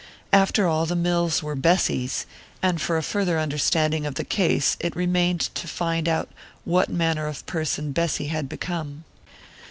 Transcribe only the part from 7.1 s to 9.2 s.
of person Bessy had become.